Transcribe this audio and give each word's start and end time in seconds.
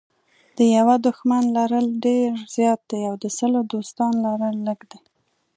د 0.57 0.59
یوه 0.77 0.95
دښمن 1.07 1.43
لرل 1.57 1.87
ډېر 2.05 2.31
زیات 2.55 2.81
دي 2.89 3.01
او 3.09 3.15
د 3.23 3.25
سلو 3.37 3.59
دوستانو 3.73 4.17
لرل 4.27 4.57
لږ 4.67 4.79
دي. 4.91 4.99